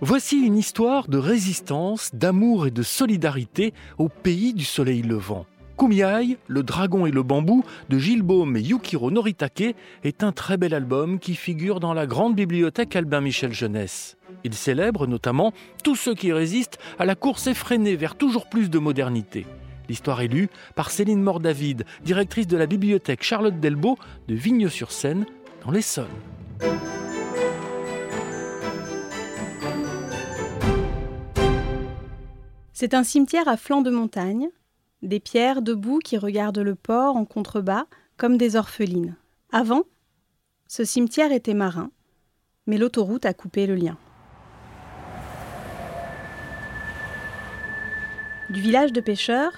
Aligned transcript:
Voici 0.00 0.38
une 0.38 0.58
histoire 0.58 1.08
de 1.08 1.18
résistance, 1.18 2.10
d'amour 2.14 2.66
et 2.66 2.70
de 2.70 2.82
solidarité 2.82 3.72
au 3.96 4.08
pays 4.08 4.52
du 4.52 4.64
soleil 4.64 5.02
levant. 5.02 5.46
Kumiai, 5.78 6.36
Le 6.46 6.62
dragon 6.62 7.06
et 7.06 7.10
le 7.10 7.22
bambou 7.22 7.64
de 7.88 7.98
Gilles 7.98 8.22
Baume 8.22 8.56
et 8.56 8.60
Yukiro 8.60 9.10
Noritake 9.10 9.74
est 10.02 10.22
un 10.22 10.32
très 10.32 10.56
bel 10.56 10.74
album 10.74 11.18
qui 11.18 11.34
figure 11.34 11.80
dans 11.80 11.94
la 11.94 12.06
grande 12.06 12.34
bibliothèque 12.34 12.96
Albin 12.96 13.20
Michel 13.20 13.52
Jeunesse. 13.52 14.16
Il 14.42 14.54
célèbre 14.54 15.06
notamment 15.06 15.52
tous 15.82 15.96
ceux 15.96 16.14
qui 16.14 16.32
résistent 16.32 16.78
à 16.98 17.04
la 17.04 17.14
course 17.14 17.46
effrénée 17.46 17.96
vers 17.96 18.16
toujours 18.16 18.48
plus 18.48 18.70
de 18.70 18.78
modernité. 18.78 19.46
L'histoire 19.88 20.20
est 20.22 20.28
lue 20.28 20.48
par 20.74 20.90
Céline 20.90 21.22
Mordavid, 21.22 21.84
directrice 22.04 22.46
de 22.46 22.56
la 22.56 22.66
bibliothèque 22.66 23.22
Charlotte 23.22 23.58
Delbo 23.60 23.96
de 24.28 24.34
Vigneux-sur-Seine, 24.34 25.26
dans 25.64 25.70
l'Essonne. 25.70 26.06
C'est 32.76 32.92
un 32.92 33.04
cimetière 33.04 33.46
à 33.46 33.56
flanc 33.56 33.82
de 33.82 33.90
montagne, 33.90 34.48
des 35.00 35.20
pierres 35.20 35.62
debout 35.62 36.00
qui 36.00 36.18
regardent 36.18 36.58
le 36.58 36.74
port 36.74 37.14
en 37.14 37.24
contrebas 37.24 37.84
comme 38.16 38.36
des 38.36 38.56
orphelines. 38.56 39.14
Avant, 39.52 39.84
ce 40.66 40.84
cimetière 40.84 41.30
était 41.30 41.54
marin, 41.54 41.92
mais 42.66 42.76
l'autoroute 42.76 43.26
a 43.26 43.32
coupé 43.32 43.68
le 43.68 43.76
lien. 43.76 43.96
Du 48.50 48.60
village 48.60 48.92
de 48.92 49.00
pêcheurs, 49.00 49.52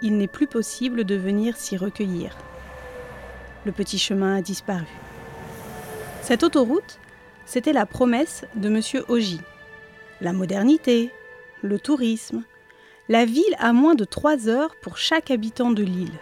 il 0.00 0.16
n'est 0.16 0.26
plus 0.26 0.46
possible 0.46 1.04
de 1.04 1.14
venir 1.14 1.58
s'y 1.58 1.76
recueillir. 1.76 2.34
Le 3.66 3.72
petit 3.72 3.98
chemin 3.98 4.36
a 4.36 4.40
disparu. 4.40 4.86
Cette 6.22 6.42
autoroute, 6.42 7.00
c'était 7.44 7.74
la 7.74 7.84
promesse 7.84 8.46
de 8.54 8.68
M. 8.68 9.04
Ogy. 9.08 9.42
La 10.22 10.32
modernité, 10.32 11.12
le 11.62 11.78
tourisme, 11.78 12.42
la 13.08 13.24
ville 13.24 13.56
a 13.58 13.72
moins 13.72 13.94
de 13.94 14.04
trois 14.04 14.48
heures 14.48 14.74
pour 14.82 14.96
chaque 14.98 15.30
habitant 15.30 15.70
de 15.70 15.82
l'île. 15.82 16.18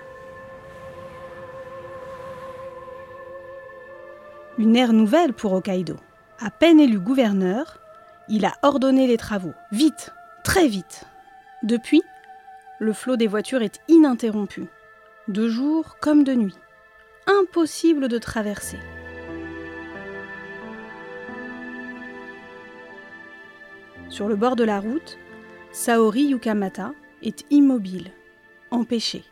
Une 4.58 4.76
ère 4.76 4.92
nouvelle 4.92 5.32
pour 5.32 5.52
Hokkaido. 5.52 5.96
À 6.38 6.50
peine 6.50 6.78
élu 6.78 7.00
gouverneur, 7.00 7.80
il 8.28 8.44
a 8.44 8.54
ordonné 8.62 9.06
les 9.06 9.16
travaux. 9.16 9.54
Vite, 9.72 10.12
très 10.44 10.68
vite. 10.68 11.04
Depuis, 11.62 12.02
le 12.78 12.92
flot 12.92 13.16
des 13.16 13.26
voitures 13.26 13.62
est 13.62 13.80
ininterrompu. 13.88 14.66
De 15.26 15.48
jour 15.48 15.96
comme 16.00 16.22
de 16.22 16.34
nuit. 16.34 16.58
Impossible 17.26 18.08
de 18.08 18.18
traverser. 18.18 18.78
Sur 24.08 24.28
le 24.28 24.36
bord 24.36 24.54
de 24.54 24.64
la 24.64 24.80
route, 24.80 25.18
Saori 25.74 26.26
Yukamata 26.26 26.92
est 27.20 27.44
immobile, 27.50 28.12
empêchée. 28.70 29.24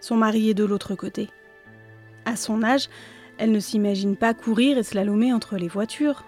Son 0.00 0.16
mari 0.16 0.48
est 0.48 0.54
de 0.54 0.64
l'autre 0.64 0.94
côté. 0.94 1.28
À 2.24 2.34
son 2.34 2.62
âge, 2.62 2.88
elle 3.36 3.52
ne 3.52 3.60
s'imagine 3.60 4.16
pas 4.16 4.32
courir 4.32 4.78
et 4.78 4.82
slalomer 4.82 5.34
entre 5.34 5.58
les 5.58 5.68
voitures. 5.68 6.24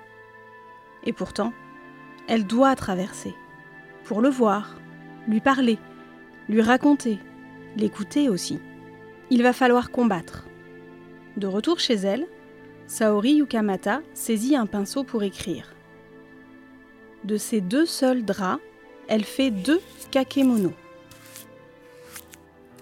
Et 1.05 1.15
pourtant, 1.15 1.55
elle 2.29 2.47
doit 2.47 2.77
traverser. 2.77 3.33
Pour 4.05 4.21
le 4.21 4.29
voir, 4.29 4.77
lui 5.27 5.41
parler, 5.41 5.79
lui 6.51 6.61
raconter, 6.61 7.19
l'écouter 7.75 8.29
aussi. 8.29 8.61
Il 9.31 9.43
va 9.43 9.55
falloir 9.55 9.91
combattre. 9.91 10.45
De 11.39 11.47
retour 11.47 11.81
chez 11.81 11.95
elle, 11.95 12.27
Saori 12.87 13.37
Yukamata 13.37 14.03
saisit 14.13 14.57
un 14.57 14.67
pinceau 14.67 15.05
pour 15.05 15.23
écrire. 15.23 15.73
De 17.25 17.39
ses 17.39 17.63
deux 17.63 17.87
seuls 17.87 18.23
draps, 18.23 18.61
elle 19.09 19.25
fait 19.25 19.51
deux 19.51 19.81
kakemono. 20.11 20.73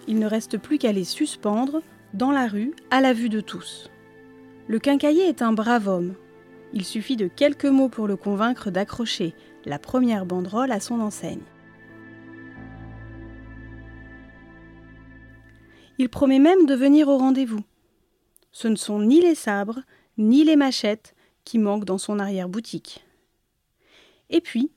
Il 0.07 0.19
ne 0.19 0.27
reste 0.27 0.59
plus 0.59 0.79
qu'à 0.79 0.93
les 0.93 1.05
suspendre 1.05 1.83
dans 2.13 2.31
la 2.31 2.47
rue 2.47 2.75
à 2.91 3.01
la 3.01 3.13
vue 3.13 3.29
de 3.29 3.41
tous. 3.41 3.91
Le 4.69 4.79
quincailler 4.79 5.29
est 5.29 5.43
un 5.43 5.53
brave 5.53 5.89
homme. 5.89 6.15
Il 6.73 6.85
suffit 6.85 7.17
de 7.17 7.29
quelques 7.29 7.67
mots 7.67 7.89
pour 7.89 8.07
le 8.07 8.17
convaincre 8.17 8.71
d'accrocher 8.71 9.35
la 9.65 9.79
première 9.79 10.27
banderole 10.27 10.73
à 10.73 10.81
son 10.81 11.01
enseigne. 11.01 11.43
Il 15.99 16.09
promet 16.09 16.41
même 16.41 16.67
de 16.67 16.75
venir 16.75 17.09
au 17.09 17.19
rendez-vous. 17.19 17.63
Ce 18.53 18.69
ne 18.69 18.77
sont 18.77 19.01
ni 19.01 19.21
les 19.21 19.35
sabres, 19.35 19.81
ni 20.19 20.45
les 20.45 20.57
machettes 20.57 21.15
qui 21.45 21.59
manquent 21.59 21.85
dans 21.85 21.99
son 21.99 22.19
arrière-boutique. 22.19 23.05
Et 24.31 24.41
puis, 24.41 24.73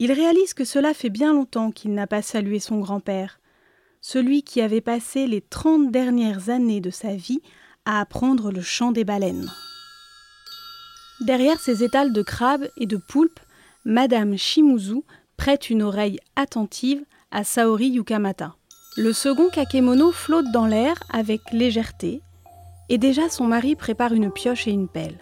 il 0.00 0.12
réalise 0.12 0.54
que 0.54 0.64
cela 0.64 0.94
fait 0.94 1.10
bien 1.10 1.34
longtemps 1.34 1.70
qu'il 1.70 1.92
n'a 1.92 2.06
pas 2.06 2.22
salué 2.22 2.58
son 2.58 2.80
grand-père, 2.80 3.38
celui 4.00 4.42
qui 4.42 4.62
avait 4.62 4.80
passé 4.80 5.26
les 5.26 5.42
trente 5.42 5.92
dernières 5.92 6.48
années 6.48 6.80
de 6.80 6.88
sa 6.88 7.14
vie 7.14 7.42
à 7.84 8.00
apprendre 8.00 8.50
le 8.50 8.62
chant 8.62 8.92
des 8.92 9.04
baleines. 9.04 9.48
Derrière 11.20 11.60
ses 11.60 11.84
étals 11.84 12.14
de 12.14 12.22
crabes 12.22 12.66
et 12.78 12.86
de 12.86 12.96
poulpes, 12.96 13.40
Madame 13.84 14.38
Shimuzu 14.38 15.02
prête 15.36 15.68
une 15.68 15.82
oreille 15.82 16.18
attentive 16.34 17.04
à 17.30 17.44
Saori 17.44 17.88
Yukamata. 17.88 18.54
Le 18.96 19.12
second 19.12 19.50
kakemono 19.50 20.12
flotte 20.12 20.50
dans 20.50 20.66
l'air 20.66 20.96
avec 21.10 21.42
légèreté, 21.52 22.22
et 22.88 22.96
déjà 22.96 23.28
son 23.28 23.44
mari 23.44 23.76
prépare 23.76 24.14
une 24.14 24.32
pioche 24.32 24.66
et 24.66 24.72
une 24.72 24.88
pelle. 24.88 25.18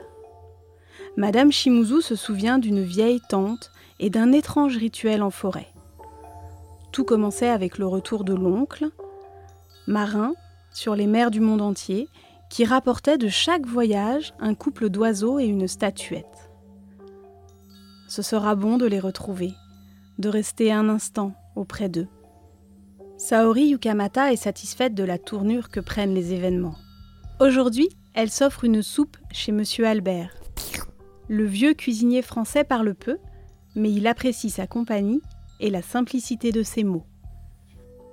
Madame 1.16 1.50
Shimuzu 1.50 2.00
se 2.00 2.14
souvient 2.14 2.60
d'une 2.60 2.84
vieille 2.84 3.20
tante 3.28 3.72
et 3.98 4.10
d'un 4.10 4.32
étrange 4.32 4.76
rituel 4.76 5.22
en 5.22 5.30
forêt. 5.30 5.68
Tout 6.92 7.04
commençait 7.04 7.48
avec 7.48 7.78
le 7.78 7.86
retour 7.86 8.24
de 8.24 8.34
l'oncle, 8.34 8.88
marin 9.86 10.34
sur 10.72 10.94
les 10.94 11.06
mers 11.06 11.30
du 11.30 11.40
monde 11.40 11.62
entier, 11.62 12.08
qui 12.50 12.64
rapportait 12.64 13.18
de 13.18 13.28
chaque 13.28 13.66
voyage 13.66 14.34
un 14.38 14.54
couple 14.54 14.88
d'oiseaux 14.88 15.38
et 15.38 15.44
une 15.44 15.68
statuette. 15.68 16.50
Ce 18.08 18.22
sera 18.22 18.54
bon 18.54 18.78
de 18.78 18.86
les 18.86 19.00
retrouver, 19.00 19.52
de 20.18 20.28
rester 20.28 20.72
un 20.72 20.88
instant 20.88 21.34
auprès 21.56 21.88
d'eux. 21.88 22.08
Saori 23.18 23.68
Yukamata 23.68 24.32
est 24.32 24.36
satisfaite 24.36 24.94
de 24.94 25.04
la 25.04 25.18
tournure 25.18 25.68
que 25.70 25.80
prennent 25.80 26.14
les 26.14 26.32
événements. 26.32 26.76
Aujourd'hui, 27.40 27.88
elle 28.14 28.30
s'offre 28.30 28.64
une 28.64 28.82
soupe 28.82 29.16
chez 29.30 29.52
Monsieur 29.52 29.86
Albert. 29.86 30.30
Le 31.28 31.44
vieux 31.44 31.74
cuisinier 31.74 32.22
français 32.22 32.64
parle 32.64 32.94
peu, 32.94 33.18
mais 33.78 33.92
il 33.92 34.06
apprécie 34.06 34.50
sa 34.50 34.66
compagnie 34.66 35.22
et 35.60 35.70
la 35.70 35.82
simplicité 35.82 36.52
de 36.52 36.62
ses 36.62 36.84
mots. 36.84 37.06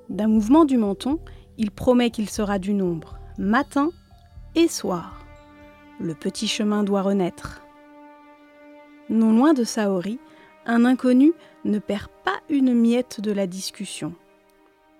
D'un 0.09 0.27
mouvement 0.27 0.65
du 0.65 0.77
menton, 0.77 1.19
il 1.57 1.71
promet 1.71 2.11
qu'il 2.11 2.29
sera 2.29 2.59
du 2.59 2.73
nombre, 2.73 3.17
matin 3.37 3.89
et 4.53 4.67
soir. 4.67 5.25
Le 5.99 6.13
petit 6.13 6.47
chemin 6.47 6.83
doit 6.83 7.01
renaître. 7.01 7.61
Non 9.09 9.33
loin 9.33 9.53
de 9.53 9.63
Saori, 9.63 10.19
un 10.65 10.85
inconnu 10.85 11.33
ne 11.63 11.79
perd 11.79 12.07
pas 12.23 12.39
une 12.49 12.73
miette 12.73 13.21
de 13.21 13.31
la 13.31 13.47
discussion. 13.47 14.13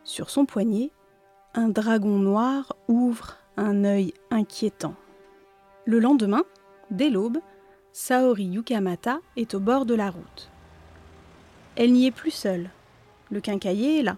Sur 0.04 0.30
son 0.30 0.46
poignet, 0.46 0.92
un 1.54 1.70
dragon 1.70 2.18
noir 2.18 2.76
ouvre 2.88 3.38
un 3.58 3.84
œil 3.84 4.14
inquiétant. 4.32 4.96
Le 5.86 6.00
lendemain, 6.00 6.44
dès 6.92 7.10
l'aube, 7.10 7.40
Saori 7.94 8.46
Yukamata 8.46 9.20
est 9.38 9.54
au 9.54 9.60
bord 9.60 9.86
de 9.86 9.96
la 9.96 10.10
route. 10.10 10.52
Elle 11.76 11.92
n'y 11.92 12.06
est 12.06 12.12
plus 12.12 12.32
seule. 12.32 12.70
Le 13.30 13.42
quincailler 13.42 14.00
est 14.00 14.04
là. 14.04 14.18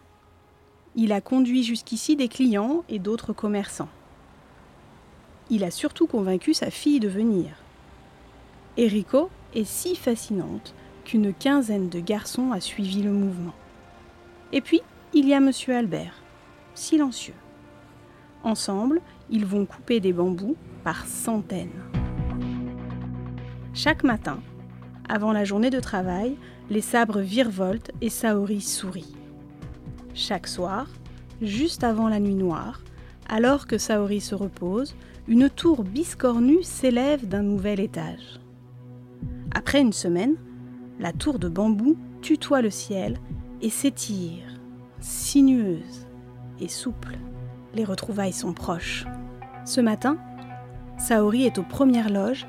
Il 0.95 1.11
a 1.11 1.21
conduit 1.21 1.63
jusqu'ici 1.63 2.15
des 2.15 2.27
clients 2.27 2.83
et 2.87 2.99
d'autres 2.99 3.33
commerçants. 3.33 3.89
Il 5.49 5.63
a 5.63 5.71
surtout 5.71 6.07
convaincu 6.07 6.53
sa 6.53 6.69
fille 6.69 6.99
de 6.99 7.07
venir. 7.07 7.49
Eriko 8.77 9.29
est 9.55 9.63
si 9.63 9.95
fascinante 9.95 10.75
qu'une 11.03 11.33
quinzaine 11.33 11.89
de 11.89 11.99
garçons 11.99 12.51
a 12.51 12.59
suivi 12.59 13.01
le 13.01 13.11
mouvement. 13.11 13.53
Et 14.51 14.61
puis, 14.61 14.81
il 15.13 15.27
y 15.27 15.33
a 15.33 15.39
monsieur 15.39 15.75
Albert, 15.75 16.21
silencieux. 16.75 17.33
Ensemble, 18.43 19.01
ils 19.29 19.45
vont 19.45 19.65
couper 19.65 19.99
des 19.99 20.13
bambous 20.13 20.57
par 20.83 21.07
centaines. 21.07 21.71
Chaque 23.73 24.03
matin, 24.03 24.41
avant 25.09 25.31
la 25.31 25.43
journée 25.43 25.69
de 25.69 25.79
travail, 25.79 26.37
les 26.69 26.81
sabres 26.81 27.19
virevoltent 27.19 27.91
et 28.01 28.09
Saori 28.09 28.61
sourit. 28.61 29.15
Chaque 30.13 30.47
soir, 30.47 30.87
juste 31.41 31.83
avant 31.83 32.09
la 32.09 32.19
nuit 32.19 32.35
noire, 32.35 32.81
alors 33.29 33.67
que 33.67 33.77
Saori 33.77 34.21
se 34.21 34.35
repose, 34.35 34.95
une 35.27 35.49
tour 35.49 35.83
biscornue 35.83 36.63
s'élève 36.63 37.27
d'un 37.27 37.43
nouvel 37.43 37.79
étage. 37.79 38.39
Après 39.53 39.81
une 39.81 39.93
semaine, 39.93 40.35
la 40.99 41.11
tour 41.11 41.39
de 41.39 41.49
bambou 41.49 41.97
tutoie 42.21 42.61
le 42.61 42.69
ciel 42.69 43.17
et 43.61 43.69
s'étire, 43.69 44.59
sinueuse 44.99 46.07
et 46.59 46.67
souple. 46.67 47.17
Les 47.75 47.83
retrouvailles 47.83 48.33
sont 48.33 48.53
proches. 48.53 49.05
Ce 49.65 49.81
matin, 49.81 50.17
Saori 50.97 51.45
est 51.45 51.57
aux 51.57 51.63
premières 51.63 52.09
loges 52.09 52.47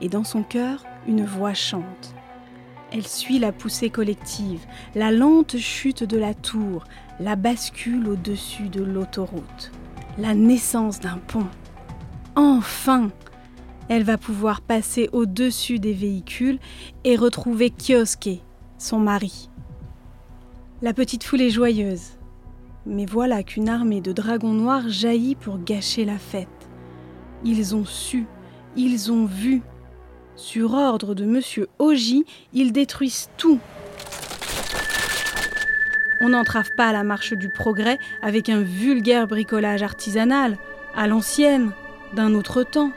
et 0.00 0.08
dans 0.08 0.24
son 0.24 0.42
cœur, 0.42 0.84
une 1.06 1.24
voix 1.24 1.54
chante. 1.54 2.15
Elle 2.96 3.06
suit 3.06 3.38
la 3.38 3.52
poussée 3.52 3.90
collective, 3.90 4.64
la 4.94 5.12
lente 5.12 5.58
chute 5.58 6.02
de 6.02 6.16
la 6.16 6.32
tour, 6.32 6.84
la 7.20 7.36
bascule 7.36 8.08
au-dessus 8.08 8.70
de 8.70 8.82
l'autoroute, 8.82 9.70
la 10.16 10.32
naissance 10.32 10.98
d'un 10.98 11.18
pont. 11.18 11.46
Enfin, 12.36 13.10
elle 13.90 14.02
va 14.02 14.16
pouvoir 14.16 14.62
passer 14.62 15.10
au-dessus 15.12 15.78
des 15.78 15.92
véhicules 15.92 16.58
et 17.04 17.16
retrouver 17.16 17.70
Kyosuke, 17.70 18.40
son 18.78 18.98
mari. 18.98 19.50
La 20.80 20.94
petite 20.94 21.24
foule 21.24 21.42
est 21.42 21.50
joyeuse. 21.50 22.12
Mais 22.86 23.04
voilà 23.04 23.42
qu'une 23.42 23.68
armée 23.68 24.00
de 24.00 24.12
dragons 24.12 24.54
noirs 24.54 24.88
jaillit 24.88 25.34
pour 25.34 25.58
gâcher 25.58 26.06
la 26.06 26.16
fête. 26.16 26.48
Ils 27.44 27.74
ont 27.76 27.84
su, 27.84 28.24
ils 28.74 29.12
ont 29.12 29.26
vu. 29.26 29.60
Sur 30.36 30.74
ordre 30.74 31.14
de 31.14 31.24
Monsieur 31.24 31.66
Oji, 31.78 32.26
ils 32.52 32.72
détruisent 32.72 33.30
tout. 33.38 33.58
On 36.20 36.28
n'entrave 36.28 36.70
pas 36.76 36.92
la 36.92 37.04
marche 37.04 37.32
du 37.32 37.48
progrès 37.48 37.98
avec 38.20 38.50
un 38.50 38.60
vulgaire 38.60 39.26
bricolage 39.26 39.82
artisanal, 39.82 40.58
à 40.94 41.06
l'ancienne, 41.06 41.72
d'un 42.14 42.34
autre 42.34 42.62
temps. 42.62 42.92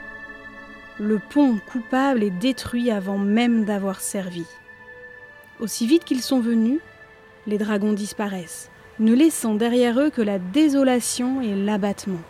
Le 0.98 1.18
pont 1.18 1.58
coupable 1.72 2.22
est 2.22 2.30
détruit 2.30 2.90
avant 2.90 3.18
même 3.18 3.64
d'avoir 3.64 4.00
servi. 4.00 4.44
Aussi 5.60 5.86
vite 5.86 6.04
qu'ils 6.04 6.22
sont 6.22 6.40
venus, 6.40 6.80
les 7.46 7.56
dragons 7.56 7.94
disparaissent, 7.94 8.70
ne 8.98 9.14
laissant 9.14 9.54
derrière 9.54 9.98
eux 9.98 10.10
que 10.10 10.22
la 10.22 10.38
désolation 10.38 11.40
et 11.40 11.54
l'abattement. 11.54 12.20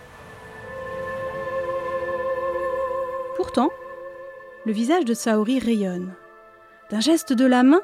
Pourtant, 3.36 3.70
le 4.66 4.72
visage 4.72 5.04
de 5.04 5.14
Saori 5.14 5.58
rayonne. 5.58 6.12
D'un 6.90 7.00
geste 7.00 7.32
de 7.32 7.46
la 7.46 7.62
main, 7.62 7.80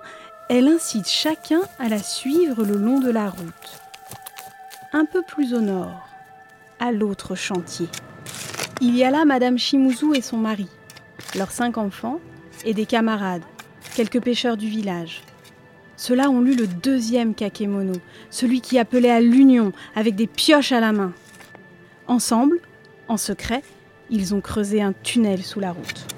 elle 0.48 0.68
incite 0.68 1.08
chacun 1.08 1.60
à 1.78 1.88
la 1.88 1.98
suivre 1.98 2.64
le 2.64 2.76
long 2.76 3.00
de 3.00 3.10
la 3.10 3.30
route. 3.30 3.80
Un 4.92 5.06
peu 5.06 5.22
plus 5.22 5.54
au 5.54 5.60
nord, 5.60 6.06
à 6.78 6.92
l'autre 6.92 7.34
chantier. 7.34 7.88
Il 8.80 8.94
y 8.94 9.04
a 9.04 9.10
là 9.10 9.24
Madame 9.24 9.58
Shimizu 9.58 10.14
et 10.14 10.20
son 10.20 10.36
mari, 10.36 10.68
leurs 11.34 11.50
cinq 11.50 11.78
enfants 11.78 12.20
et 12.64 12.74
des 12.74 12.86
camarades, 12.86 13.42
quelques 13.94 14.20
pêcheurs 14.20 14.58
du 14.58 14.68
village. 14.68 15.22
Ceux-là 15.96 16.28
ont 16.28 16.42
lu 16.42 16.54
le 16.54 16.66
deuxième 16.66 17.34
kakemono, 17.34 17.94
celui 18.28 18.60
qui 18.60 18.78
appelait 18.78 19.10
à 19.10 19.20
l'union, 19.20 19.72
avec 19.94 20.14
des 20.14 20.26
pioches 20.26 20.72
à 20.72 20.80
la 20.80 20.92
main. 20.92 21.14
Ensemble, 22.06 22.60
en 23.08 23.16
secret, 23.16 23.62
ils 24.10 24.34
ont 24.34 24.42
creusé 24.42 24.82
un 24.82 24.92
tunnel 24.92 25.42
sous 25.42 25.58
la 25.58 25.72
route. 25.72 26.15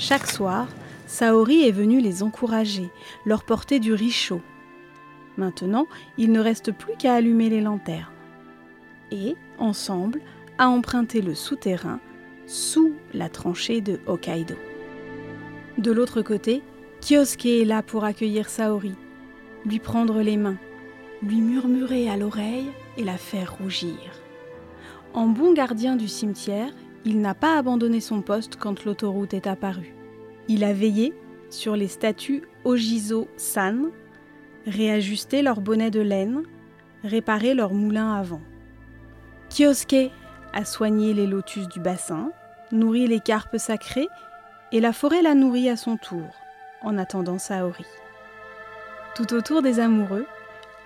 Chaque 0.00 0.28
soir, 0.28 0.66
Saori 1.06 1.68
est 1.68 1.72
venu 1.72 2.00
les 2.00 2.22
encourager, 2.22 2.88
leur 3.26 3.44
porter 3.44 3.80
du 3.80 3.92
riz 3.92 4.10
chaud. 4.10 4.40
Maintenant, 5.36 5.86
il 6.16 6.32
ne 6.32 6.40
reste 6.40 6.72
plus 6.72 6.96
qu'à 6.96 7.12
allumer 7.12 7.50
les 7.50 7.60
lanternes. 7.60 8.06
Et, 9.10 9.36
ensemble, 9.58 10.22
à 10.56 10.70
emprunter 10.70 11.20
le 11.20 11.34
souterrain 11.34 12.00
sous 12.46 12.94
la 13.12 13.28
tranchée 13.28 13.82
de 13.82 14.00
Hokkaido. 14.06 14.54
De 15.76 15.92
l'autre 15.92 16.22
côté, 16.22 16.62
Kyosuke 17.02 17.44
est 17.44 17.66
là 17.66 17.82
pour 17.82 18.04
accueillir 18.04 18.48
Saori, 18.48 18.94
lui 19.66 19.80
prendre 19.80 20.22
les 20.22 20.38
mains, 20.38 20.56
lui 21.22 21.42
murmurer 21.42 22.08
à 22.08 22.16
l'oreille 22.16 22.70
et 22.96 23.04
la 23.04 23.18
faire 23.18 23.54
rougir. 23.58 23.98
En 25.12 25.26
bon 25.26 25.52
gardien 25.52 25.96
du 25.96 26.08
cimetière, 26.08 26.72
il 27.04 27.20
n'a 27.20 27.34
pas 27.34 27.56
abandonné 27.56 28.00
son 28.00 28.22
poste 28.22 28.56
quand 28.56 28.84
l'autoroute 28.84 29.34
est 29.34 29.46
apparue. 29.46 29.94
Il 30.48 30.64
a 30.64 30.72
veillé 30.72 31.14
sur 31.48 31.76
les 31.76 31.88
statues 31.88 32.42
Ojizo-san, 32.64 33.90
réajusté 34.66 35.42
leur 35.42 35.60
bonnet 35.60 35.90
de 35.90 36.00
laine, 36.00 36.42
réparé 37.02 37.54
leur 37.54 37.72
moulin 37.72 38.14
à 38.14 38.22
vent. 38.22 38.42
Kyosuke 39.48 40.10
a 40.52 40.64
soigné 40.64 41.14
les 41.14 41.26
lotus 41.26 41.68
du 41.68 41.80
bassin, 41.80 42.32
nourri 42.72 43.06
les 43.06 43.20
carpes 43.20 43.56
sacrées, 43.56 44.08
et 44.72 44.80
la 44.80 44.92
forêt 44.92 45.22
l'a 45.22 45.34
nourri 45.34 45.68
à 45.68 45.76
son 45.76 45.96
tour, 45.96 46.28
en 46.82 46.98
attendant 46.98 47.38
Saori. 47.38 47.86
Tout 49.14 49.34
autour 49.34 49.62
des 49.62 49.80
amoureux, 49.80 50.26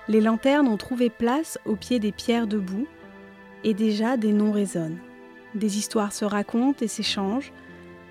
les 0.09 0.21
lanternes 0.21 0.69
ont 0.69 0.77
trouvé 0.77 1.11
place 1.11 1.59
au 1.67 1.77
pied 1.77 1.99
des 1.99 2.13
pierres 2.13 2.47
debout, 2.47 2.87
et 3.65 3.75
déjà 3.75 4.17
des 4.17 4.33
noms 4.33 4.53
résonnent. 4.53 4.99
Des 5.55 5.79
histoires 5.79 6.13
se 6.13 6.25
racontent 6.25 6.85
et 6.85 6.89
s'échangent, 6.89 7.53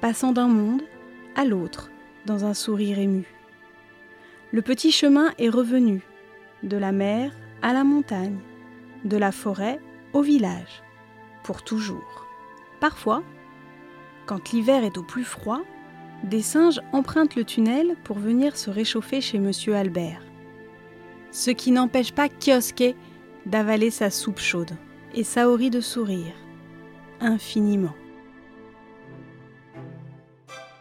passant 0.02 0.32
d'un 0.32 0.48
monde 0.48 0.84
à 1.36 1.46
l'autre 1.46 1.92
dans 2.26 2.46
un 2.46 2.54
sourire 2.54 3.00
ému. 3.00 3.26
Le 4.52 4.62
petit 4.62 4.92
chemin 4.92 5.32
est 5.38 5.50
revenu, 5.50 6.02
de 6.62 6.78
la 6.78 6.92
mer 6.92 7.32
à 7.62 7.74
la 7.74 7.84
montagne, 7.84 8.40
de 9.04 9.18
la 9.18 9.32
forêt 9.32 9.80
au 10.14 10.22
village, 10.22 10.84
pour 11.44 11.64
toujours. 11.64 12.28
Parfois, 12.80 13.24
quand 14.26 14.52
l'hiver 14.52 14.84
est 14.84 14.98
au 14.98 15.04
plus 15.04 15.26
froid, 15.26 15.62
des 16.24 16.42
singes 16.42 16.80
empruntent 16.94 17.36
le 17.36 17.44
tunnel 17.44 17.96
pour 18.06 18.18
venir 18.18 18.56
se 18.56 18.70
réchauffer 18.70 19.20
chez 19.20 19.40
Monsieur 19.40 19.76
Albert. 19.76 20.24
Ce 21.32 21.52
qui 21.52 21.72
n'empêche 21.72 22.14
pas 22.14 22.30
Kioske 22.30 22.96
d'avaler 23.46 23.90
sa 23.90 24.10
soupe 24.10 24.40
chaude 24.40 24.72
et 25.14 25.26
Saori 25.26 25.70
de 25.70 25.82
sourire 25.82 26.34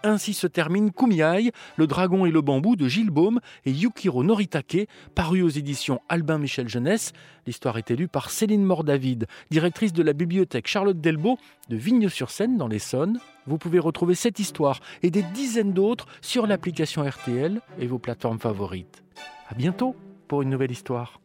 Ainsi 0.04 0.34
se 0.34 0.48
termine 0.48 0.90
Kumiai, 0.90 1.52
le 1.76 1.86
dragon 1.86 2.26
et 2.26 2.32
le 2.32 2.40
bambou 2.40 2.74
de 2.74 2.88
Gilles 2.88 3.10
Baume 3.10 3.40
et 3.64 3.70
Yukiro 3.70 4.24
Noritake, 4.24 4.88
paru 5.14 5.42
aux 5.42 5.48
éditions 5.48 6.00
Albin 6.08 6.38
Michel 6.38 6.68
Jeunesse. 6.68 7.12
L'histoire 7.46 7.78
est 7.78 7.90
lue 7.90 8.08
par 8.08 8.30
Céline 8.30 8.64
Mort-David, 8.64 9.26
directrice 9.50 9.92
de 9.92 10.02
la 10.02 10.12
bibliothèque 10.12 10.66
Charlotte 10.66 11.00
Delbo 11.00 11.38
de 11.68 11.76
Vigne-sur-Seine 11.76 12.58
dans 12.58 12.68
l'Essonne. 12.68 13.20
Vous 13.46 13.58
pouvez 13.58 13.78
retrouver 13.78 14.16
cette 14.16 14.40
histoire 14.40 14.80
et 15.02 15.10
des 15.10 15.22
dizaines 15.22 15.72
d'autres 15.72 16.06
sur 16.20 16.48
l'application 16.48 17.08
RTL 17.08 17.60
et 17.78 17.86
vos 17.86 18.00
plateformes 18.00 18.40
favorites. 18.40 19.04
À 19.48 19.54
bientôt 19.54 19.94
pour 20.26 20.42
une 20.42 20.50
nouvelle 20.50 20.72
histoire. 20.72 21.21